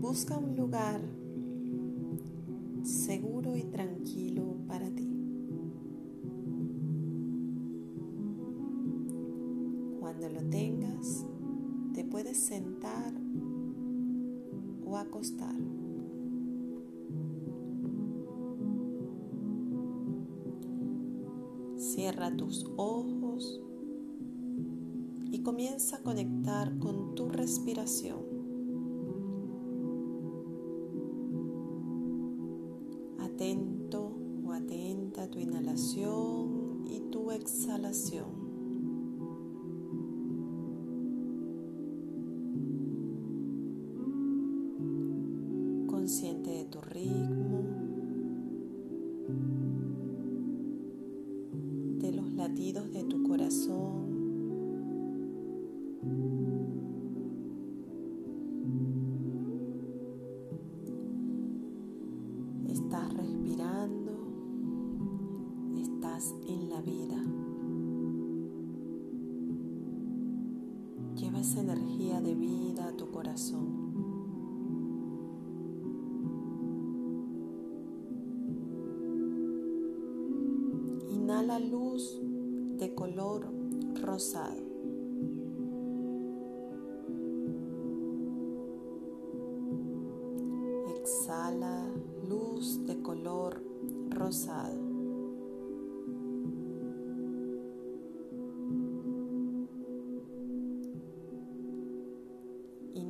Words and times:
Busca 0.00 0.38
un 0.38 0.56
lugar 0.56 1.02
seguro 2.82 3.54
y 3.54 3.64
tranquilo 3.64 4.56
para 4.66 4.88
ti. 4.88 5.06
Cuando 10.00 10.30
lo 10.30 10.40
tengas, 10.48 11.26
te 11.92 12.02
puedes 12.04 12.38
sentar 12.38 13.12
o 14.86 14.96
acostar. 14.96 15.54
Cierra 21.76 22.34
tus 22.34 22.64
ojos 22.78 23.60
y 25.30 25.42
comienza 25.42 25.96
a 25.96 26.02
conectar 26.02 26.78
con 26.78 27.14
tu 27.14 27.28
respiración. 27.28 28.29
Latidos 52.50 52.92
de 52.92 53.04
tu 53.04 53.22
corazón. 53.22 54.09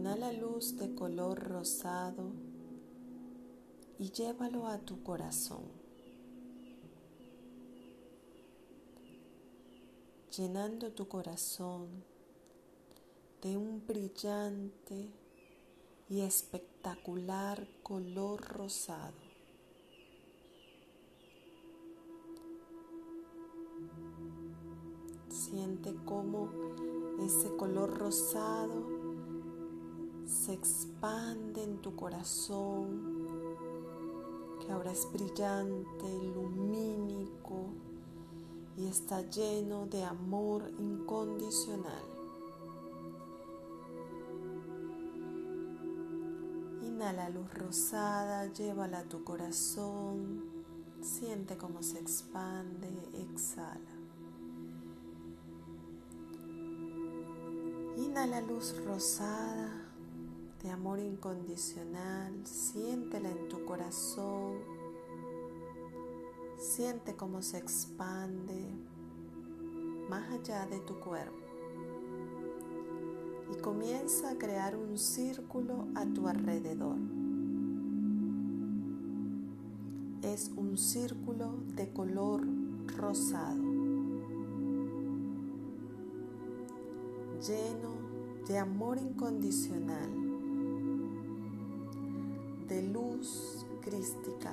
Inhala 0.01 0.33
luz 0.33 0.79
de 0.79 0.95
color 0.95 1.39
rosado 1.39 2.33
y 3.99 4.11
llévalo 4.11 4.67
a 4.67 4.79
tu 4.79 5.03
corazón. 5.03 5.65
Llenando 10.35 10.91
tu 10.93 11.07
corazón 11.07 12.03
de 13.43 13.59
un 13.59 13.87
brillante 13.87 15.13
y 16.09 16.23
espectacular 16.23 17.69
color 17.83 18.41
rosado. 18.41 19.21
Siente 25.29 25.95
cómo 26.07 26.49
ese 27.23 27.55
color 27.55 27.99
rosado 27.99 29.00
se 30.31 30.53
expande 30.53 31.65
en 31.65 31.79
tu 31.79 31.97
corazón, 31.97 33.57
que 34.61 34.71
ahora 34.71 34.93
es 34.93 35.11
brillante, 35.13 36.07
lumínico 36.35 37.67
y 38.77 38.87
está 38.87 39.23
lleno 39.23 39.87
de 39.87 40.05
amor 40.05 40.71
incondicional. 40.79 42.05
Inhala 46.83 47.29
luz 47.31 47.53
rosada, 47.55 48.47
llévala 48.53 49.01
a 49.01 49.09
tu 49.09 49.25
corazón, 49.25 50.45
siente 51.01 51.57
cómo 51.57 51.83
se 51.83 51.99
expande, 51.99 52.89
exhala. 53.15 53.81
Inhala 57.97 58.41
luz 58.43 58.77
rosada 58.85 59.80
de 60.63 60.71
amor 60.71 60.99
incondicional, 61.01 62.33
siéntela 62.45 63.31
en 63.31 63.49
tu 63.49 63.65
corazón, 63.65 64.59
siente 66.59 67.17
cómo 67.17 67.41
se 67.41 67.59
expande 67.59 68.69
más 70.11 70.31
allá 70.33 70.67
de 70.67 70.81
tu 70.81 71.01
cuerpo 71.01 71.39
y 73.51 73.61
comienza 73.61 74.31
a 74.31 74.39
crear 74.39 74.77
un 74.77 74.99
círculo 74.99 75.87
a 75.95 76.05
tu 76.05 76.29
alrededor. 76.29 76.97
Es 80.23 80.51
un 80.57 80.77
círculo 80.77 81.55
de 81.75 81.91
color 81.93 82.47
rosado, 82.99 83.63
lleno 87.41 87.91
de 88.47 88.59
amor 88.59 88.99
incondicional, 88.99 90.30
de 92.71 92.83
luz 92.83 93.67
crística 93.83 94.53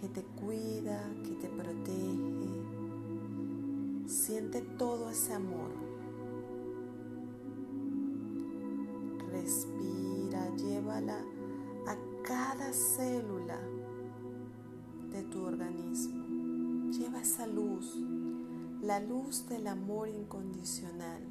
que 0.00 0.08
te 0.08 0.22
cuida, 0.22 0.98
que 1.22 1.32
te 1.32 1.48
protege. 1.48 2.48
Siente 4.06 4.62
todo 4.78 5.10
ese 5.10 5.34
amor. 5.34 5.70
Respira, 9.30 10.56
llévala 10.56 11.18
a 11.86 11.96
cada 12.22 12.72
célula 12.72 13.60
de 15.12 15.22
tu 15.24 15.44
organismo. 15.44 16.24
Lleva 16.92 17.20
esa 17.20 17.46
luz, 17.46 17.94
la 18.80 19.00
luz 19.00 19.46
del 19.50 19.66
amor 19.66 20.08
incondicional. 20.08 21.25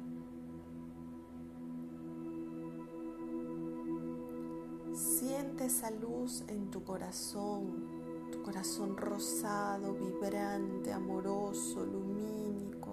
Siente 5.56 5.74
esa 5.74 5.90
luz 5.90 6.44
en 6.48 6.70
tu 6.70 6.84
corazón, 6.84 7.88
tu 8.30 8.42
corazón 8.42 8.94
rosado, 8.94 9.94
vibrante, 9.94 10.92
amoroso, 10.92 11.82
lumínico. 11.82 12.90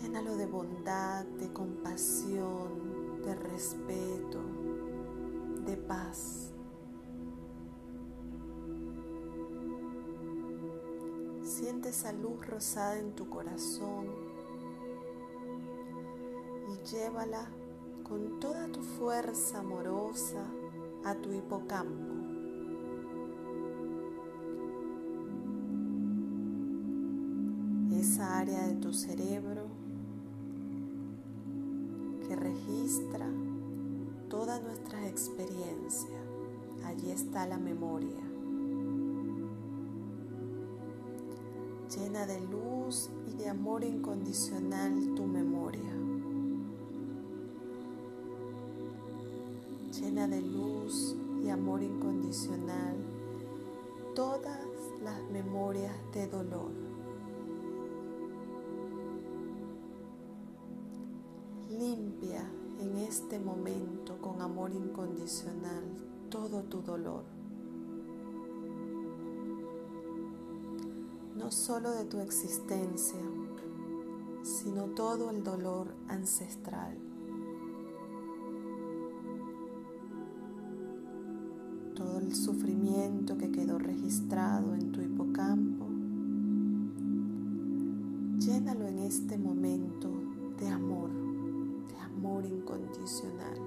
Llénalo 0.00 0.36
de 0.36 0.46
bondad, 0.46 1.24
de 1.24 1.52
compasión, 1.52 3.22
de 3.24 3.34
respeto, 3.34 4.38
de 5.66 5.76
paz. 5.78 6.52
Siente 11.42 11.88
esa 11.88 12.12
luz 12.12 12.46
rosada 12.46 13.00
en 13.00 13.16
tu 13.16 13.28
corazón 13.28 14.06
y 16.68 16.88
llévala 16.88 17.50
con 18.10 18.40
toda 18.40 18.66
tu 18.66 18.82
fuerza 18.82 19.60
amorosa 19.60 20.44
a 21.04 21.14
tu 21.14 21.32
hipocampo. 21.32 22.12
Esa 27.92 28.38
área 28.38 28.66
de 28.66 28.74
tu 28.74 28.92
cerebro 28.92 29.68
que 32.26 32.34
registra 32.34 33.28
todas 34.28 34.60
nuestras 34.60 35.06
experiencias. 35.06 36.20
Allí 36.84 37.12
está 37.12 37.46
la 37.46 37.58
memoria. 37.58 38.24
Llena 41.96 42.26
de 42.26 42.40
luz 42.40 43.08
y 43.28 43.36
de 43.36 43.48
amor 43.48 43.84
incondicional 43.84 45.14
tu 45.14 45.26
memoria. 45.26 46.09
Llena 50.00 50.26
de 50.26 50.40
luz 50.40 51.14
y 51.44 51.50
amor 51.50 51.82
incondicional 51.82 52.96
todas 54.14 54.66
las 55.04 55.22
memorias 55.30 55.94
de 56.14 56.26
dolor. 56.26 56.70
Limpia 61.68 62.50
en 62.80 62.96
este 62.96 63.38
momento 63.38 64.16
con 64.22 64.40
amor 64.40 64.72
incondicional 64.72 65.84
todo 66.30 66.62
tu 66.62 66.80
dolor. 66.80 67.24
No 71.36 71.50
solo 71.50 71.90
de 71.90 72.06
tu 72.06 72.20
existencia, 72.20 73.20
sino 74.42 74.84
todo 74.94 75.28
el 75.28 75.44
dolor 75.44 75.94
ancestral. 76.08 77.09
Sufrimiento 82.34 83.36
que 83.36 83.50
quedó 83.50 83.78
registrado 83.78 84.74
en 84.74 84.92
tu 84.92 85.00
hipocampo, 85.00 85.86
llénalo 88.38 88.86
en 88.86 88.98
este 88.98 89.38
momento 89.38 90.10
de 90.58 90.68
amor, 90.68 91.10
de 91.88 91.98
amor 91.98 92.44
incondicional. 92.46 93.58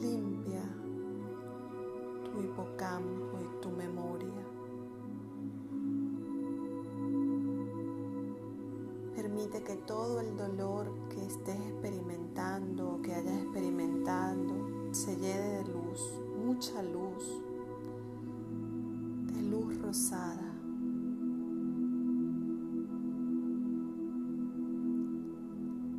Limpia 0.00 0.62
tu 2.24 2.40
hipocampo 2.42 3.38
y 3.40 3.60
tu 3.62 3.70
memoria. 3.70 4.49
Que 9.50 9.76
todo 9.76 10.20
el 10.20 10.36
dolor 10.36 10.90
que 11.10 11.24
estés 11.24 11.54
experimentando 11.54 12.94
o 12.94 13.02
que 13.02 13.14
hayas 13.14 13.40
experimentado 13.42 14.90
se 14.90 15.14
llene 15.14 15.62
de 15.62 15.64
luz, 15.64 16.00
mucha 16.44 16.82
luz, 16.82 17.42
de 19.32 19.42
luz 19.42 19.78
rosada. 19.80 20.52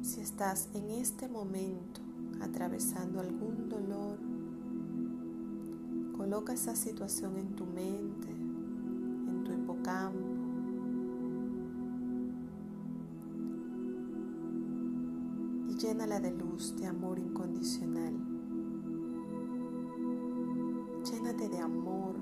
Si 0.01 0.19
estás 0.19 0.67
en 0.73 0.89
este 0.89 1.29
momento 1.29 2.01
atravesando 2.41 3.21
algún 3.21 3.69
dolor, 3.69 4.17
coloca 6.17 6.51
esa 6.51 6.75
situación 6.75 7.37
en 7.37 7.55
tu 7.55 7.65
mente, 7.65 8.29
en 8.29 9.43
tu 9.45 9.53
hipocampo 9.53 10.30
llénala 15.91 16.21
de 16.21 16.31
luz, 16.31 16.73
de 16.77 16.85
amor 16.85 17.19
incondicional. 17.19 18.13
Llénate 21.03 21.49
de 21.49 21.59
amor, 21.59 22.15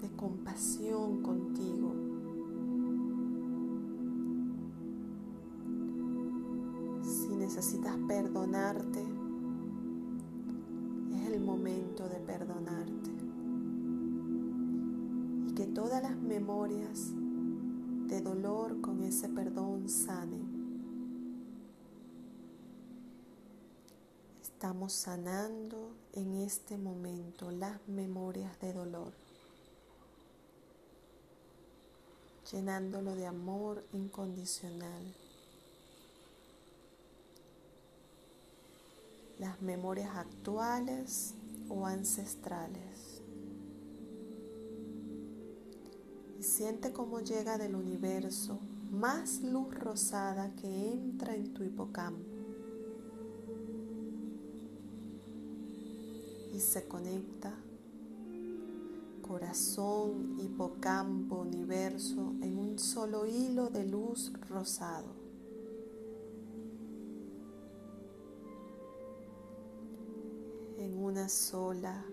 de 0.00 0.08
compasión 0.14 1.22
contigo. 1.22 1.92
Si 7.02 7.34
necesitas 7.34 7.96
perdonarte, 8.06 9.02
es 11.14 11.28
el 11.32 11.40
momento 11.40 12.08
de 12.08 12.20
perdonarte. 12.20 13.10
Y 15.48 15.52
que 15.52 15.66
todas 15.66 16.00
las 16.00 16.16
memorias 16.16 17.12
de 18.06 18.20
dolor 18.20 18.80
con 18.80 19.02
ese 19.02 19.28
perdón 19.28 19.88
sanen. 19.88 20.55
Estamos 24.66 24.94
sanando 24.94 25.92
en 26.12 26.42
este 26.42 26.76
momento 26.76 27.52
las 27.52 27.78
memorias 27.86 28.58
de 28.58 28.72
dolor, 28.72 29.12
llenándolo 32.50 33.14
de 33.14 33.26
amor 33.26 33.84
incondicional. 33.92 35.14
Las 39.38 39.62
memorias 39.62 40.16
actuales 40.16 41.34
o 41.68 41.86
ancestrales. 41.86 43.22
Y 46.40 46.42
siente 46.42 46.92
cómo 46.92 47.20
llega 47.20 47.56
del 47.56 47.76
universo 47.76 48.58
más 48.90 49.42
luz 49.42 49.72
rosada 49.72 50.50
que 50.56 50.90
entra 50.92 51.36
en 51.36 51.54
tu 51.54 51.62
hipocampo 51.62 52.35
se 56.60 56.86
conecta 56.86 57.54
corazón, 59.26 60.38
hipocampo, 60.40 61.36
universo 61.36 62.34
en 62.42 62.58
un 62.58 62.78
solo 62.78 63.26
hilo 63.26 63.68
de 63.68 63.84
luz 63.84 64.32
rosado. 64.48 65.08
En 70.78 70.96
una 70.96 71.28
sola 71.28 72.04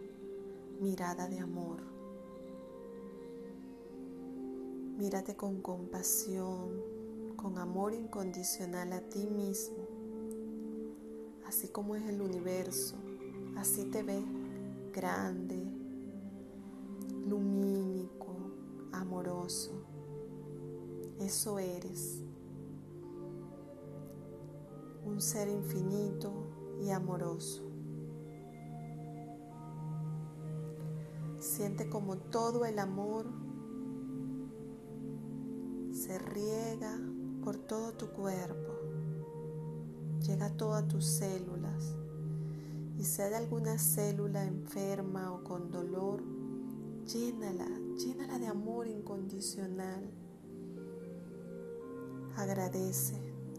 mirada 0.82 1.28
de 1.28 1.40
amor. 1.40 1.82
Mírate 4.98 5.36
con 5.36 5.62
compasión, 5.62 6.82
con 7.36 7.58
amor 7.58 7.94
incondicional 7.94 8.94
a 8.94 9.02
ti 9.02 9.26
mismo, 9.26 9.88
así 11.46 11.68
como 11.68 11.96
es 11.96 12.04
el 12.08 12.22
universo 12.22 12.96
Así 13.56 13.86
te 13.86 14.04
ve 14.04 14.24
grande, 14.94 15.56
lumínico, 17.28 18.36
amoroso. 18.92 19.72
Eso 21.20 21.60
eres. 21.60 22.22
Un 25.06 25.22
ser 25.22 25.50
infinito 25.50 26.32
y 26.82 26.92
amoroso. 26.92 27.64
Siente 31.40 31.90
como 31.90 32.18
todo 32.18 32.66
el 32.66 32.80
amor 32.80 33.26
se 35.92 36.18
riega 36.18 37.00
por 37.44 37.58
todo 37.58 37.94
tu 37.94 38.08
cuerpo, 38.08 38.74
llega 40.22 40.48
a 40.48 40.58
todas 40.58 40.88
tus 40.88 41.06
células 41.06 41.96
y 43.04 43.06
si 43.06 43.22
hay 43.22 43.34
alguna 43.34 43.78
célula 43.78 44.46
enferma 44.46 45.34
o 45.34 45.44
con 45.44 45.70
dolor, 45.70 46.24
llénala, 47.06 47.68
llénala 47.98 48.40
de 48.40 48.48
amor 48.48 48.88
incondicional. 48.88 50.10
Agradece 52.38 53.18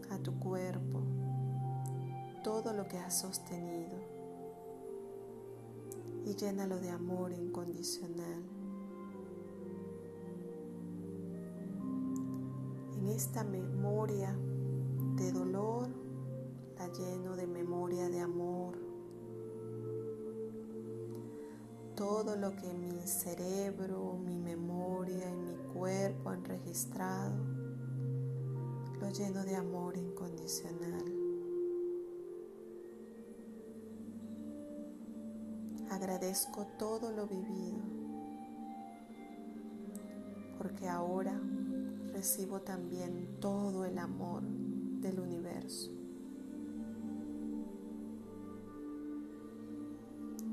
a 0.09 0.17
tu 0.17 0.39
cuerpo 0.39 0.99
todo 2.43 2.73
lo 2.73 2.87
que 2.87 2.97
has 2.97 3.19
sostenido 3.19 3.99
y 6.25 6.33
llénalo 6.33 6.79
de 6.79 6.89
amor 6.89 7.31
incondicional. 7.31 8.41
En 12.95 13.07
esta 13.09 13.43
memoria 13.43 14.35
de 15.17 15.31
dolor 15.31 15.87
la 16.79 16.87
lleno 16.87 17.35
de 17.35 17.45
memoria 17.45 18.09
de 18.09 18.21
amor 18.21 18.84
todo 21.95 22.35
lo 22.35 22.55
que 22.55 22.73
mi 22.73 23.07
cerebro, 23.07 24.17
mi 24.17 24.37
memoria 24.37 25.29
y 25.29 25.35
mi 25.35 25.55
cuerpo 25.73 26.29
han 26.29 26.43
registrado, 26.43 27.35
lo 28.99 29.09
lleno 29.11 29.43
de 29.45 29.55
amor 29.55 29.95
incondicional. 29.95 31.03
Agradezco 35.89 36.67
todo 36.77 37.11
lo 37.11 37.27
vivido, 37.27 37.79
porque 40.57 40.89
ahora 40.89 41.39
recibo 42.11 42.61
también 42.61 43.37
todo 43.39 43.85
el 43.85 43.97
amor 43.99 44.43
del 44.43 45.19
universo. 45.19 46.04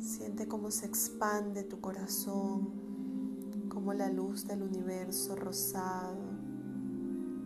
Siente 0.03 0.49
cómo 0.49 0.73
se 0.73 0.87
expande 0.87 1.63
tu 1.63 1.81
corazón, 1.81 3.69
como 3.69 3.95
la 3.95 4.11
luz 4.11 4.45
del 4.49 4.63
universo 4.63 5.37
rosado 5.37 6.19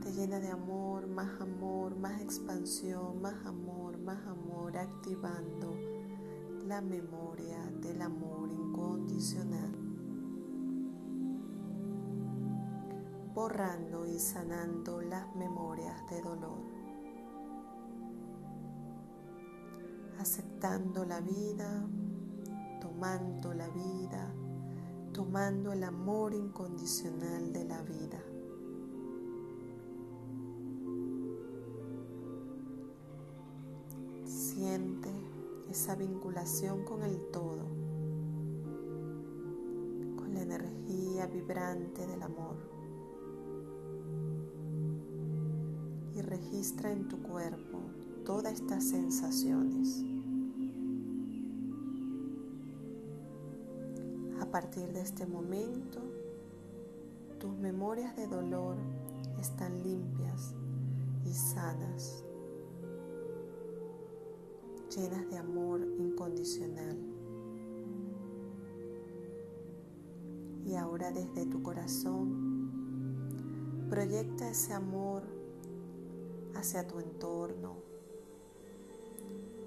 te 0.01 0.11
llena 0.13 0.41
de 0.41 0.51
amor, 0.51 1.07
más 1.07 1.39
amor, 1.43 1.97
más 1.97 2.19
expansión, 2.23 3.21
más 3.21 3.45
amor, 3.45 3.99
más 3.99 4.27
amor, 4.27 4.79
activando 4.79 5.77
la 6.65 6.81
memoria 6.81 7.59
del 7.83 8.01
amor 8.01 8.51
incondicional. 8.51 9.77
Borrando 13.35 14.07
y 14.07 14.19
sanando 14.19 15.03
las 15.03 15.37
memorias 15.37 16.01
de 16.09 16.23
dolor. 16.23 16.65
Aceptando 20.19 21.05
la 21.05 21.21
vida 21.21 21.87
tomando 22.97 23.53
la 23.53 23.69
vida, 23.69 24.35
tomando 25.13 25.71
el 25.71 25.85
amor 25.85 26.33
incondicional 26.33 27.53
de 27.53 27.65
la 27.67 27.83
vida. 27.83 28.19
Siente 34.25 35.11
esa 35.69 35.95
vinculación 35.95 36.85
con 36.85 37.03
el 37.03 37.21
todo, 37.31 37.67
con 40.17 40.33
la 40.33 40.41
energía 40.41 41.27
vibrante 41.27 42.07
del 42.07 42.23
amor. 42.23 42.57
Y 46.15 46.23
registra 46.23 46.93
en 46.93 47.09
tu 47.09 47.23
cuerpo 47.23 47.79
todas 48.25 48.55
estas 48.55 48.85
sensaciones. 48.85 50.16
Partir 54.57 54.91
de 54.91 55.03
este 55.03 55.27
momento, 55.27 56.01
tus 57.39 57.53
memorias 57.59 58.17
de 58.17 58.27
dolor 58.27 58.77
están 59.39 59.83
limpias 59.83 60.55
y 61.27 61.35
sanas, 61.35 62.25
llenas 64.97 65.29
de 65.29 65.37
amor 65.37 65.83
incondicional. 65.99 66.97
Y 70.65 70.75
ahora 70.77 71.11
desde 71.11 71.45
tu 71.45 71.63
corazón, 71.63 72.71
proyecta 73.91 74.49
ese 74.49 74.73
amor 74.73 75.23
hacia 76.55 76.87
tu 76.87 76.99
entorno, 76.99 77.75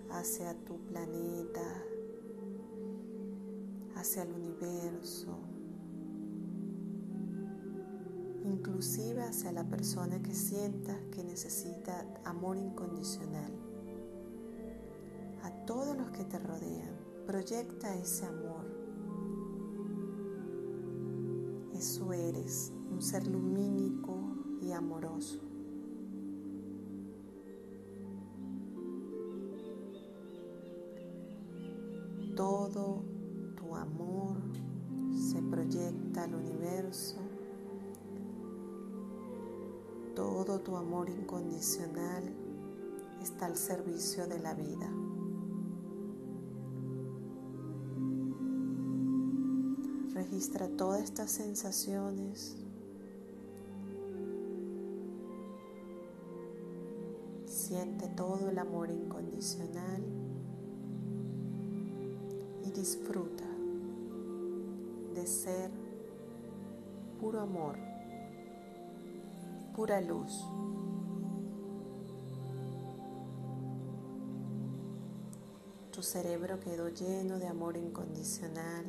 hacia 0.09 0.55
tu 0.65 0.79
planeta, 0.87 1.83
hacia 3.99 4.23
el 4.23 4.31
universo, 4.31 5.37
inclusive 8.45 9.21
hacia 9.21 9.51
la 9.51 9.65
persona 9.65 10.21
que 10.23 10.33
sientas 10.33 10.95
que 11.11 11.21
necesita 11.21 12.05
amor 12.23 12.55
incondicional. 12.57 13.51
A 15.43 15.51
todos 15.65 15.97
los 15.97 16.11
que 16.11 16.23
te 16.23 16.39
rodean, 16.39 16.95
proyecta 17.25 17.93
ese 17.95 18.25
amor. 18.25 18.65
Eso 21.73 22.13
eres, 22.13 22.71
un 22.91 23.01
ser 23.01 23.27
lumínico 23.27 24.17
y 24.61 24.71
amoroso. 24.71 25.41
Todo 32.35 33.18
tu 40.63 40.75
amor 40.75 41.09
incondicional 41.09 42.23
está 43.21 43.45
al 43.45 43.55
servicio 43.55 44.27
de 44.27 44.39
la 44.39 44.53
vida. 44.53 44.89
Registra 50.13 50.67
todas 50.67 51.03
estas 51.03 51.31
sensaciones. 51.31 52.57
Siente 57.45 58.07
todo 58.09 58.49
el 58.49 58.57
amor 58.57 58.89
incondicional 58.89 60.03
y 62.63 62.71
disfruta 62.71 63.45
de 65.13 65.25
ser 65.25 65.71
puro 67.19 67.41
amor 67.41 67.88
pura 69.79 70.01
luz. 70.01 70.45
Tu 75.89 76.03
cerebro 76.03 76.59
quedó 76.59 76.89
lleno 76.89 77.39
de 77.39 77.47
amor 77.47 77.77
incondicional. 77.77 78.85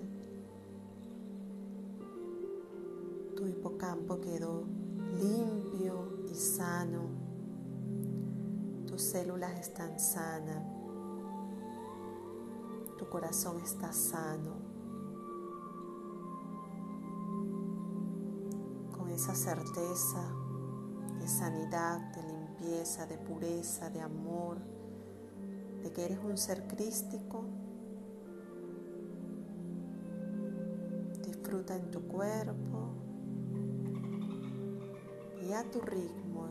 Tu 3.36 3.46
hipocampo 3.46 4.20
quedó 4.20 4.64
limpio 5.12 6.26
y 6.28 6.34
sano. 6.34 7.02
Tus 8.88 9.00
células 9.00 9.60
están 9.60 9.96
sanas. 10.00 10.64
Tu 12.98 13.08
corazón 13.08 13.60
está 13.60 13.92
sano. 13.92 14.56
Con 18.90 19.08
esa 19.10 19.36
certeza 19.36 20.49
sanidad, 21.30 22.00
de 22.12 22.22
limpieza, 22.22 23.06
de 23.06 23.16
pureza, 23.16 23.88
de 23.88 24.00
amor, 24.00 24.58
de 25.82 25.92
que 25.92 26.04
eres 26.04 26.18
un 26.22 26.36
ser 26.36 26.66
crístico. 26.66 27.44
Disfruta 31.24 31.76
en 31.76 31.90
tu 31.90 32.02
cuerpo 32.02 32.90
y 35.42 35.52
a 35.52 35.62
tu 35.70 35.80
ritmo, 35.80 36.48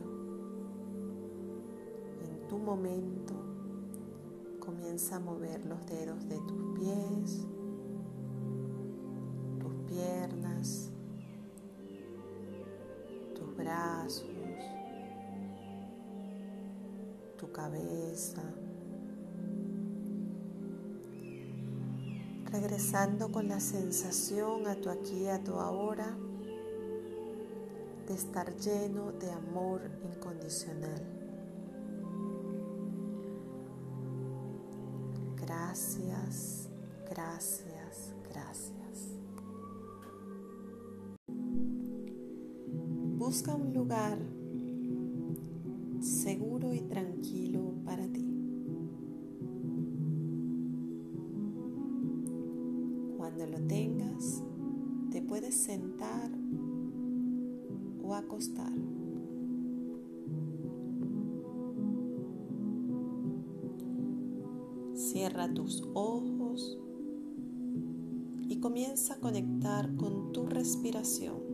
en 2.24 2.48
tu 2.48 2.58
momento, 2.58 3.34
comienza 4.58 5.16
a 5.16 5.20
mover 5.20 5.64
los 5.66 5.86
dedos 5.86 6.28
de 6.28 6.38
tus 6.38 6.78
pies, 6.78 7.46
cabeza, 17.52 18.42
regresando 22.50 23.30
con 23.30 23.48
la 23.48 23.60
sensación 23.60 24.66
a 24.66 24.74
tu 24.76 24.90
aquí, 24.90 25.28
a 25.28 25.42
tu 25.42 25.54
ahora, 25.54 26.16
de 28.06 28.14
estar 28.14 28.56
lleno 28.56 29.12
de 29.12 29.30
amor 29.30 29.82
incondicional. 30.02 31.20
Gracias, 35.36 36.68
gracias, 37.08 38.14
gracias. 38.28 38.70
Busca 43.18 43.54
un 43.54 43.72
lugar 43.72 44.18
y 46.74 46.80
tranquilo 46.82 47.74
para 47.84 48.06
ti. 48.06 48.26
Cuando 53.16 53.46
lo 53.46 53.66
tengas, 53.66 54.42
te 55.10 55.22
puedes 55.22 55.54
sentar 55.54 56.30
o 58.02 58.14
acostar. 58.14 58.72
Cierra 64.94 65.52
tus 65.52 65.82
ojos 65.94 66.78
y 68.48 68.56
comienza 68.60 69.14
a 69.14 69.20
conectar 69.20 69.94
con 69.96 70.32
tu 70.32 70.46
respiración. 70.46 71.49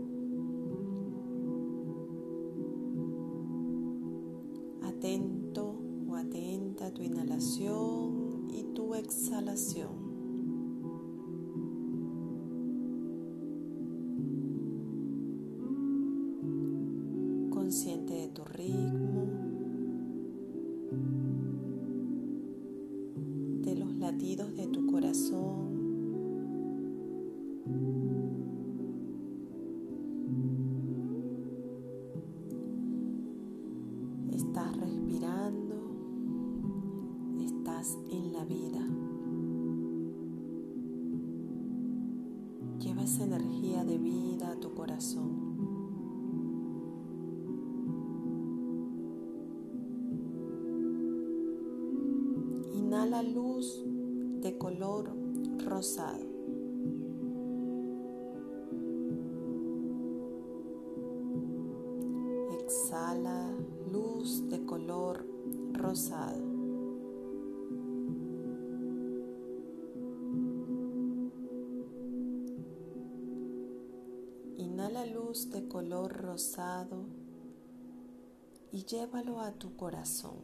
Latidos 24.17 24.57
de 24.57 24.67
tu 24.69 24.87
corazón. 24.87 25.66
Luz 75.07 75.51
de 75.51 75.67
color 75.69 76.13
rosado 76.13 77.07
y 78.71 78.85
llévalo 78.85 79.41
a 79.41 79.53
tu 79.53 79.75
corazón, 79.75 80.37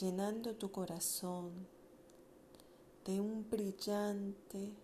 llenando 0.00 0.54
tu 0.54 0.70
corazón 0.70 1.50
de 3.04 3.20
un 3.20 3.50
brillante 3.50 4.76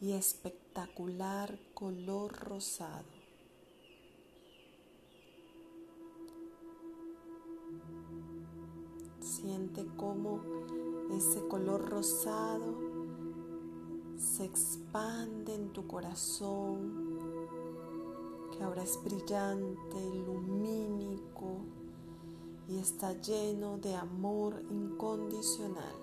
y 0.00 0.12
espectacular 0.12 1.56
color 1.72 2.32
rosado. 2.32 3.14
Siente 9.20 9.86
cómo 9.96 10.40
ese 11.16 11.46
color 11.46 11.88
rosado 11.88 12.93
se 14.34 14.44
expande 14.44 15.54
en 15.54 15.72
tu 15.72 15.86
corazón, 15.86 17.46
que 18.50 18.64
ahora 18.64 18.82
es 18.82 18.98
brillante, 19.04 19.96
lumínico 20.26 21.58
y 22.66 22.80
está 22.80 23.12
lleno 23.20 23.78
de 23.78 23.94
amor 23.94 24.60
incondicional. 24.70 25.94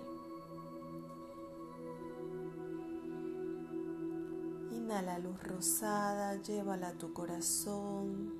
Inhala 4.70 5.18
luz 5.18 5.42
rosada, 5.42 6.40
llévala 6.40 6.88
a 6.88 6.94
tu 6.94 7.12
corazón, 7.12 8.32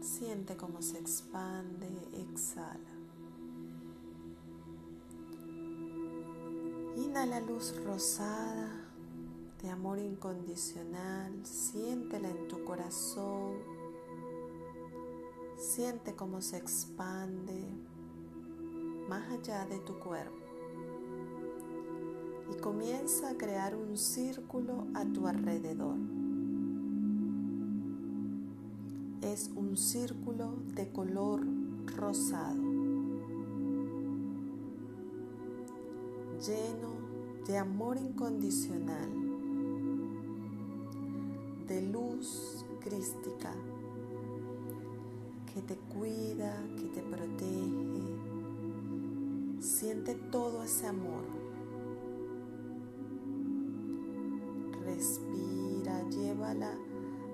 siente 0.00 0.56
cómo 0.56 0.82
se 0.82 0.98
expande, 0.98 1.88
exhala. 2.12 2.92
Inhala 6.94 7.40
luz 7.40 7.74
rosada 7.84 8.81
de 9.62 9.70
amor 9.70 9.98
incondicional, 9.98 11.32
siéntela 11.44 12.28
en 12.28 12.48
tu 12.48 12.64
corazón, 12.64 13.54
siente 15.56 16.14
cómo 16.14 16.40
se 16.40 16.56
expande 16.56 17.64
más 19.08 19.30
allá 19.30 19.66
de 19.66 19.78
tu 19.78 19.98
cuerpo 19.98 20.36
y 22.50 22.60
comienza 22.60 23.30
a 23.30 23.36
crear 23.36 23.76
un 23.76 23.96
círculo 23.96 24.86
a 24.94 25.04
tu 25.04 25.26
alrededor. 25.26 25.96
Es 29.22 29.50
un 29.54 29.76
círculo 29.76 30.56
de 30.74 30.90
color 30.90 31.46
rosado. 31.96 32.72
lleno 36.46 36.88
de 37.46 37.56
amor 37.56 37.98
incondicional, 37.98 39.21
crística 42.80 43.52
que 45.52 45.62
te 45.62 45.76
cuida, 45.76 46.54
que 46.76 46.84
te 46.84 47.02
protege. 47.02 48.02
Siente 49.60 50.14
todo 50.30 50.62
ese 50.62 50.86
amor. 50.86 51.24
Respira, 54.84 56.08
llévala 56.10 56.72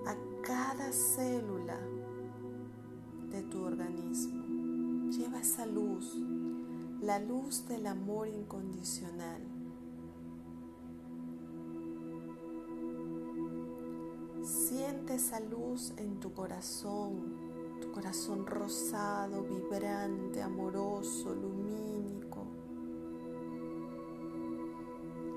a 0.06 0.16
cada 0.42 0.92
célula 0.92 1.78
de 3.30 3.42
tu 3.44 3.62
organismo. 3.62 5.10
Lleva 5.10 5.40
esa 5.40 5.64
luz 5.64 6.16
la 7.00 7.18
luz 7.20 7.66
del 7.68 7.86
amor 7.86 8.28
incondicional. 8.28 9.40
Siente 15.08 15.24
esa 15.24 15.40
luz 15.40 15.94
en 15.96 16.20
tu 16.20 16.34
corazón, 16.34 17.34
tu 17.80 17.90
corazón 17.92 18.44
rosado, 18.44 19.42
vibrante, 19.42 20.42
amoroso, 20.42 21.34
lumínico. 21.34 22.44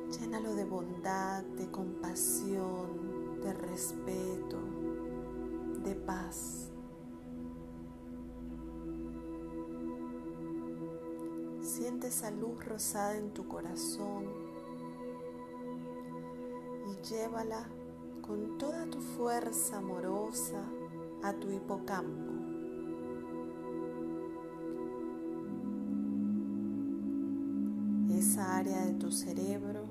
Llénalo 0.10 0.56
de 0.56 0.66
bondad, 0.66 1.44
de 1.44 1.72
compasión, 1.72 3.40
de 3.42 3.54
respeto, 3.54 4.58
de 5.86 5.96
paz. 5.96 6.70
Siente 11.62 12.08
esa 12.08 12.30
luz 12.30 12.66
rosada 12.66 13.16
en 13.16 13.34
tu 13.34 13.48
corazón 13.48 14.26
y 16.90 17.08
llévala 17.08 17.70
con 18.32 18.58
toda 18.58 18.86
tu 18.86 19.02
fuerza 19.02 19.80
amorosa 19.80 20.64
a 21.22 21.34
tu 21.34 21.52
hipocampo. 21.52 22.32
Esa 28.18 28.56
área 28.56 28.86
de 28.86 28.94
tu 28.94 29.12
cerebro 29.12 29.84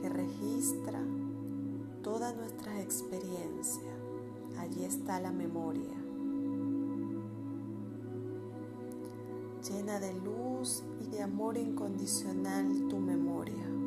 que 0.00 0.08
registra 0.08 1.00
todas 2.02 2.34
nuestras 2.34 2.80
experiencias. 2.80 3.94
Allí 4.58 4.82
está 4.84 5.20
la 5.20 5.30
memoria. 5.30 5.94
llena 9.62 9.98
de 9.98 10.14
luz 10.20 10.84
y 11.00 11.08
de 11.08 11.22
amor 11.22 11.56
incondicional 11.56 12.86
tu 12.88 12.98
memoria. 12.98 13.85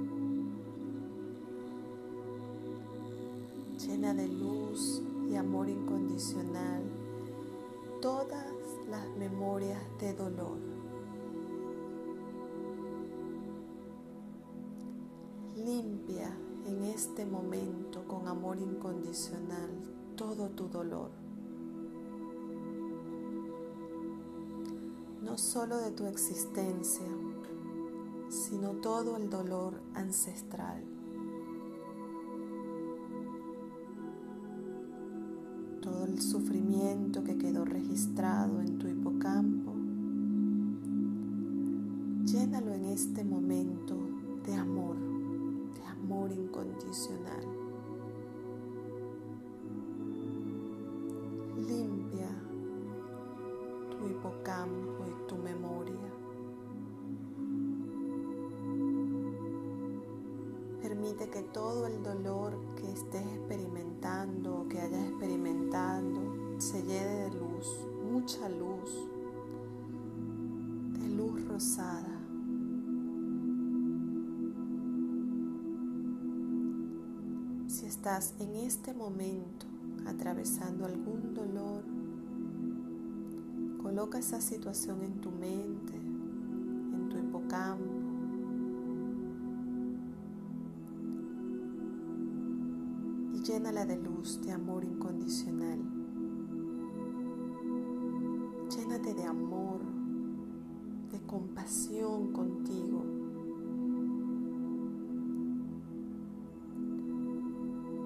Llena 3.89 4.13
de 4.13 4.27
luz 4.27 5.01
y 5.27 5.35
amor 5.35 5.67
incondicional 5.67 6.83
todas 8.03 8.45
las 8.87 9.09
memorias 9.17 9.81
de 9.99 10.13
dolor. 10.13 10.59
Limpia 15.55 16.37
en 16.67 16.83
este 16.83 17.25
momento 17.25 18.07
con 18.07 18.27
amor 18.27 18.59
incondicional 18.59 19.71
todo 20.15 20.49
tu 20.49 20.67
dolor. 20.67 21.09
no 25.29 25.37
solo 25.37 25.77
de 25.77 25.91
tu 25.91 26.07
existencia, 26.07 27.05
sino 28.29 28.71
todo 28.81 29.17
el 29.17 29.29
dolor 29.29 29.79
ancestral. 29.93 30.98
El 36.09 36.21
sufrimiento 36.21 37.23
que 37.23 37.37
quedó 37.37 37.65
registrado 37.65 38.61
en 38.61 38.79
tu 38.79 38.87
hipocampo, 38.87 39.73
llénalo 42.25 42.73
en 42.73 42.85
este 42.85 43.23
momento 43.23 43.95
de 44.43 44.55
amor, 44.55 44.97
de 44.97 45.85
amor 45.85 46.31
incondicional. 46.31 47.45
Limpia 51.57 52.29
tu 53.91 54.07
hipocampo 54.07 55.05
y 55.05 55.27
tu 55.27 55.35
memoria. 55.37 56.08
Que 61.19 61.43
todo 61.43 61.85
el 61.85 62.01
dolor 62.01 62.57
que 62.75 62.91
estés 62.91 63.21
experimentando 63.21 64.61
o 64.61 64.67
que 64.67 64.79
hayas 64.79 65.09
experimentado 65.09 66.59
se 66.59 66.81
llene 66.81 67.29
de 67.29 67.31
luz, 67.31 67.85
mucha 68.11 68.49
luz, 68.49 69.07
de 70.99 71.09
luz 71.09 71.47
rosada. 71.47 72.19
Si 77.67 77.85
estás 77.85 78.33
en 78.39 78.55
este 78.55 78.93
momento 78.93 79.67
atravesando 80.07 80.85
algún 80.85 81.35
dolor, 81.35 81.83
Coloca 83.81 84.19
esa 84.19 84.41
situación 84.41 85.01
en 85.03 85.21
tu 85.21 85.31
mente, 85.31 85.95
en 85.95 87.09
tu 87.09 87.17
hipocampo. 87.17 87.98
Llénala 93.59 93.85
de 93.85 93.97
luz, 93.97 94.39
de 94.41 94.53
amor 94.53 94.85
incondicional. 94.85 95.79
Llénate 98.69 99.13
de 99.13 99.23
amor, 99.25 99.81
de 101.11 101.19
compasión 101.27 102.31
contigo. 102.31 103.03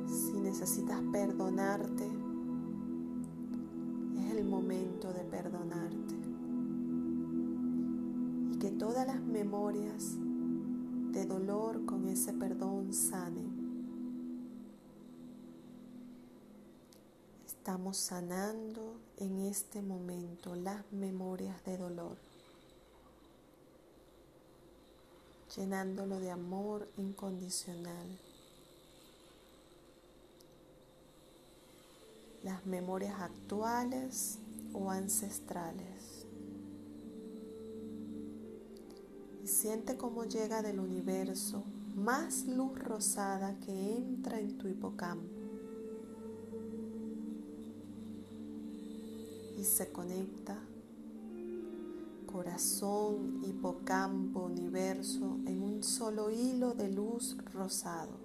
Si 0.08 0.40
necesitas 0.40 1.02
perdonarte, 1.12 2.10
momento 4.44 5.14
de 5.14 5.24
perdonarte 5.24 6.16
y 8.52 8.58
que 8.58 8.72
todas 8.72 9.08
las 9.08 9.22
memorias 9.22 10.18
de 11.12 11.26
dolor 11.26 11.86
con 11.86 12.08
ese 12.08 12.34
perdón 12.34 12.92
sane. 12.94 13.53
Estamos 17.64 17.96
sanando 17.96 19.00
en 19.16 19.40
este 19.40 19.82
momento 19.82 20.54
las 20.54 20.84
memorias 20.92 21.64
de 21.64 21.78
dolor, 21.78 22.18
llenándolo 25.56 26.20
de 26.20 26.30
amor 26.30 26.90
incondicional. 26.98 28.20
Las 32.44 32.66
memorias 32.66 33.18
actuales 33.22 34.40
o 34.74 34.92
ancestrales. 34.92 36.26
Y 39.42 39.48
siente 39.48 39.96
cómo 39.96 40.26
llega 40.26 40.62
del 40.62 40.82
universo 40.82 41.64
más 41.96 42.44
luz 42.44 42.78
rosada 42.78 43.58
que 43.62 43.96
entra 43.96 44.38
en 44.42 44.58
tu 44.58 44.68
hipocampo 44.68 45.43
se 49.64 49.92
conecta 49.92 50.58
corazón, 52.34 53.44
hipocampo, 53.46 54.42
universo 54.42 55.38
en 55.46 55.62
un 55.62 55.84
solo 55.84 56.32
hilo 56.32 56.74
de 56.74 56.90
luz 56.90 57.38
rosado. 57.54 58.18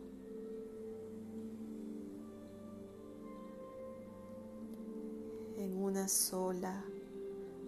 En 5.58 5.76
una 5.76 6.08
sola 6.08 6.82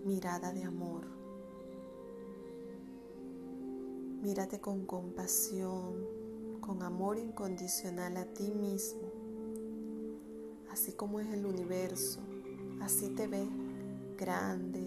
mirada 0.07 0.51
de 0.53 0.65
amor. 0.65 1.05
Mírate 4.23 4.61
con 4.61 4.87
compasión, 4.87 6.07
con 6.61 6.83
amor 6.83 7.19
incondicional 7.19 8.17
a 8.17 8.25
ti 8.25 8.51
mismo, 8.51 9.13
así 10.71 10.93
como 10.93 11.21
es 11.21 11.29
el 11.35 11.45
universo, 11.45 12.21
así 12.81 13.09
te 13.11 13.27
ves 13.27 13.49
grande, 14.19 14.81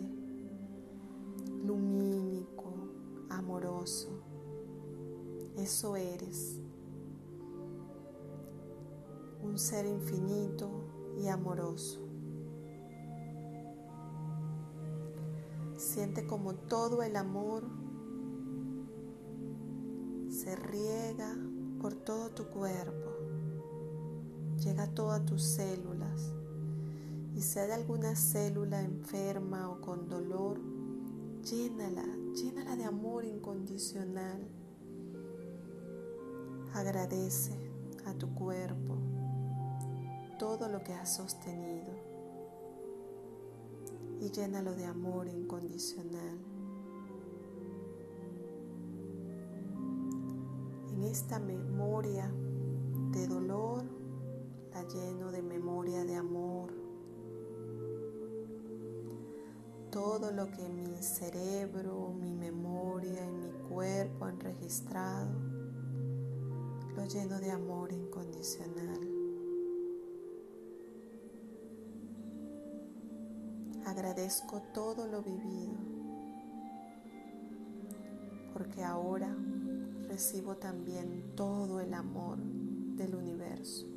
lumínico, 1.66 2.74
amoroso. 3.30 4.10
Eso 5.58 5.96
eres. 5.96 6.60
Un 9.42 9.58
ser 9.58 9.86
infinito 9.86 10.70
y 11.18 11.28
amoroso. 11.28 12.00
Siente 15.78 16.26
como 16.26 16.56
todo 16.56 17.04
el 17.04 17.16
amor 17.16 17.64
se 20.30 20.56
riega 20.56 21.36
por 21.80 21.94
todo 21.94 22.32
tu 22.32 22.46
cuerpo, 22.46 23.12
llega 24.58 24.84
a 24.84 24.94
todas 24.94 25.24
tus 25.26 25.44
células 25.44 26.34
y 27.36 27.42
si 27.42 27.60
hay 27.60 27.72
alguna 27.72 28.16
célula 28.16 28.82
enferma 28.82 29.70
o 29.70 29.82
con 29.82 30.08
dolor, 30.08 30.60
llénala, 31.42 32.06
llénala 32.36 32.76
de 32.76 32.84
amor 32.84 33.26
incondicional. 33.26 34.48
Agradece 36.74 37.54
a 38.06 38.14
tu 38.14 38.34
cuerpo 38.36 38.98
todo 40.38 40.70
lo 40.70 40.84
que 40.84 40.94
has 40.94 41.16
sostenido 41.16 41.94
y 44.20 44.30
llénalo 44.30 44.76
de 44.76 44.86
amor 44.86 45.28
incondicional. 45.28 46.38
En 50.92 51.04
esta 51.04 51.40
memoria 51.40 52.32
de 53.12 53.28
dolor 53.28 53.84
la 54.72 54.84
lleno 54.88 55.32
de 55.32 55.42
memoria 55.42 56.04
de 56.04 56.16
amor 56.16 56.83
todo 59.94 60.32
lo 60.32 60.50
que 60.50 60.68
mi 60.70 60.98
cerebro, 61.04 62.16
mi 62.20 62.34
memoria 62.34 63.24
y 63.28 63.32
mi 63.32 63.52
cuerpo 63.70 64.26
han 64.26 64.40
registrado, 64.40 65.30
lo 66.96 67.06
lleno 67.06 67.40
de 67.40 67.52
amor 67.52 67.92
incondicional. 67.92 69.00
Agradezco 73.86 74.64
todo 74.74 75.06
lo 75.06 75.22
vivido, 75.22 75.78
porque 78.52 78.84
ahora 78.84 79.38
recibo 80.08 80.58
también 80.58 81.36
todo 81.36 81.80
el 81.80 81.94
amor 81.94 82.40
del 82.40 83.14
universo. 83.14 83.93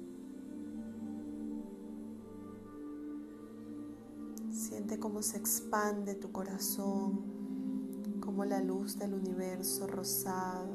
Siente 4.57 4.99
cómo 4.99 5.21
se 5.21 5.37
expande 5.37 6.15
tu 6.15 6.33
corazón, 6.33 8.17
como 8.21 8.47
la 8.47 8.59
luz 8.59 8.99
del 8.99 9.13
universo 9.13 9.87
rosado 9.87 10.73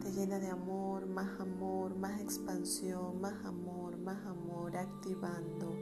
te 0.00 0.10
llena 0.10 0.40
de 0.40 0.48
amor, 0.48 1.06
más 1.06 1.40
amor, 1.40 1.96
más 1.96 2.20
expansión, 2.20 3.20
más 3.20 3.44
amor, 3.44 3.96
más 3.98 4.26
amor, 4.26 4.76
activando 4.76 5.72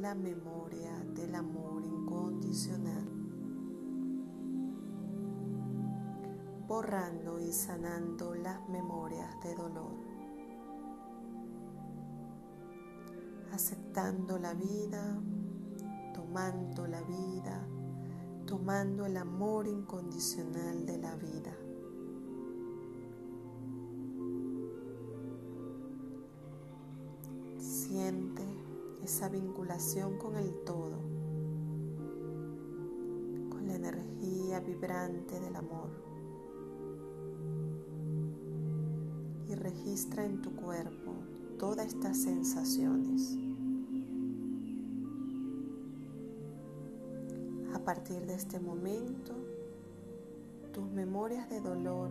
la 0.00 0.14
memoria 0.14 0.98
del 1.14 1.34
amor 1.34 1.84
incondicional. 1.84 3.06
Borrando 6.66 7.38
y 7.38 7.52
sanando 7.52 8.34
las 8.34 8.66
memorias 8.70 9.28
de 9.42 9.54
dolor. 9.54 9.92
Aceptando 13.52 14.38
la 14.38 14.54
vida 14.54 15.20
tomando 16.32 16.86
la 16.86 17.02
vida, 17.02 17.68
tomando 18.46 19.04
el 19.04 19.18
amor 19.18 19.66
incondicional 19.66 20.86
de 20.86 20.96
la 20.96 21.14
vida. 21.16 21.54
Siente 27.58 28.42
esa 29.02 29.28
vinculación 29.28 30.16
con 30.16 30.34
el 30.36 30.54
todo, 30.64 30.96
con 33.50 33.66
la 33.66 33.74
energía 33.74 34.60
vibrante 34.60 35.38
del 35.38 35.54
amor. 35.54 35.90
Y 39.50 39.54
registra 39.54 40.24
en 40.24 40.40
tu 40.40 40.56
cuerpo 40.56 41.12
todas 41.58 41.88
estas 41.88 42.16
sensaciones. 42.16 43.36
A 47.82 47.84
partir 47.84 48.24
de 48.26 48.34
este 48.34 48.60
momento, 48.60 49.32
tus 50.72 50.88
memorias 50.92 51.50
de 51.50 51.60
dolor 51.60 52.10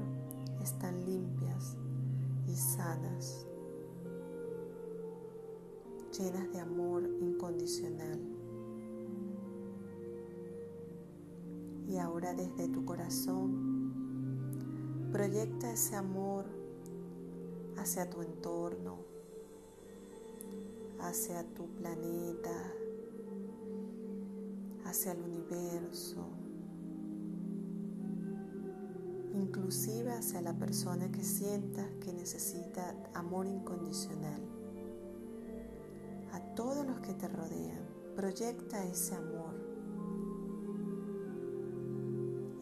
están 0.61 1.05
limpias 1.05 1.77
y 2.45 2.57
sanas, 2.57 3.45
llenas 6.11 6.51
de 6.51 6.59
amor 6.59 7.03
incondicional. 7.21 8.19
Y 11.87 11.99
ahora 11.99 12.33
desde 12.33 12.67
tu 12.67 12.83
corazón, 12.83 13.93
proyecta 15.13 15.71
ese 15.71 15.95
amor 15.95 16.47
hacia 17.77 18.09
tu 18.09 18.21
entorno, 18.21 18.97
hacia 20.99 21.45
tu 21.53 21.65
planeta, 21.77 22.73
hacia 24.91 25.13
el 25.13 25.21
universo, 25.21 26.27
inclusive 29.33 30.11
hacia 30.11 30.41
la 30.41 30.53
persona 30.53 31.09
que 31.09 31.23
sientas 31.23 31.87
que 32.01 32.11
necesita 32.11 32.93
amor 33.13 33.47
incondicional. 33.47 34.41
A 36.33 36.41
todos 36.55 36.85
los 36.85 36.99
que 36.99 37.13
te 37.13 37.29
rodean, 37.29 37.85
proyecta 38.17 38.85
ese 38.85 39.15
amor. 39.15 39.55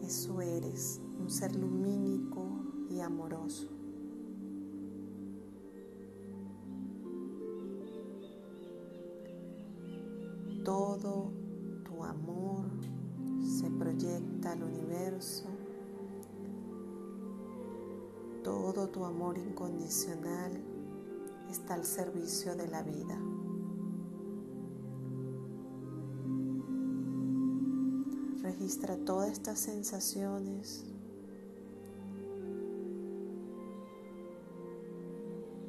Eso 0.00 0.40
eres, 0.40 1.00
un 1.18 1.28
ser 1.30 1.56
lumínico 1.56 2.46
y 2.90 3.00
amoroso. 3.00 3.68
Todo 10.64 11.39
amor 19.10 19.38
incondicional 19.38 20.52
está 21.50 21.74
al 21.74 21.84
servicio 21.84 22.54
de 22.54 22.68
la 22.68 22.82
vida. 22.82 23.18
Registra 28.40 28.96
todas 28.96 29.32
estas 29.32 29.58
sensaciones. 29.58 30.84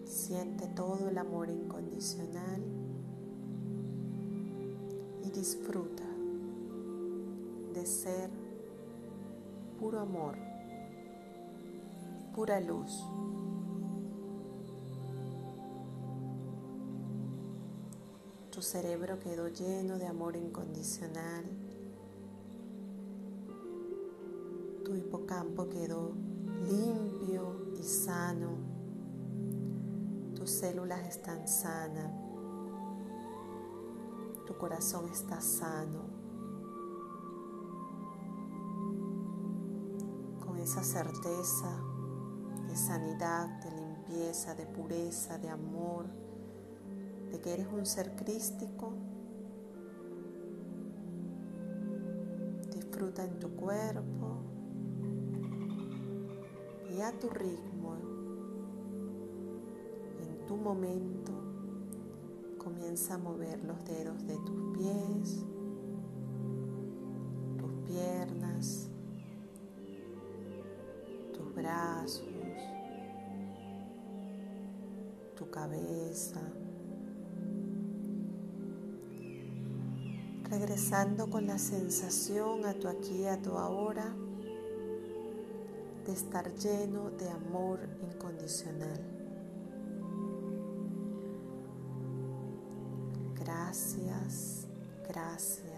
Siente 0.05 0.67
todo 0.67 1.09
el 1.09 1.17
amor 1.17 1.49
incondicional 1.49 2.61
y 5.23 5.31
disfruta 5.31 6.03
de 7.73 7.85
ser 7.85 8.29
puro 9.79 9.99
amor 9.99 10.50
pura 12.33 12.59
luz. 12.59 13.03
Tu 18.51 18.61
cerebro 18.61 19.19
quedó 19.19 19.47
lleno 19.47 19.97
de 19.97 20.07
amor 20.07 20.35
incondicional. 20.35 21.45
Tu 24.85 24.95
hipocampo 24.95 25.67
quedó 25.69 26.11
limpio 26.69 27.73
y 27.77 27.83
sano. 27.83 28.49
Tus 30.35 30.51
células 30.51 31.07
están 31.07 31.47
sanas. 31.47 32.11
Tu 34.45 34.57
corazón 34.57 35.09
está 35.09 35.41
sano. 35.41 36.01
Con 40.45 40.57
esa 40.57 40.83
certeza 40.83 41.90
de 42.71 42.77
sanidad, 42.77 43.49
de 43.59 43.71
limpieza, 43.71 44.55
de 44.55 44.65
pureza, 44.65 45.37
de 45.37 45.49
amor 45.49 46.05
de 47.29 47.41
que 47.41 47.53
eres 47.53 47.67
un 47.67 47.85
ser 47.85 48.15
crístico. 48.15 48.93
Disfruta 52.73 53.25
en 53.25 53.39
tu 53.39 53.49
cuerpo 53.57 54.37
y 56.89 57.01
a 57.01 57.11
tu 57.19 57.29
ritmo, 57.29 57.95
en 60.21 60.45
tu 60.45 60.55
momento, 60.55 61.33
comienza 62.57 63.15
a 63.15 63.17
mover 63.17 63.65
los 63.65 63.83
dedos 63.83 64.25
de 64.27 64.37
tus 64.37 64.77
pies, 64.77 65.45
tus 67.57 67.71
piernas, 67.85 68.30
cabeza. 75.51 76.41
regresando 80.51 81.29
con 81.29 81.47
la 81.47 81.57
sensación 81.57 82.65
a 82.65 82.73
tu 82.73 82.89
aquí, 82.89 83.25
a 83.25 83.41
tu 83.41 83.57
ahora, 83.57 84.13
de 86.05 86.11
estar 86.11 86.53
lleno 86.55 87.09
de 87.11 87.29
amor 87.29 87.79
incondicional. 88.01 88.99
Gracias, 93.39 94.67
gracias. 95.07 95.70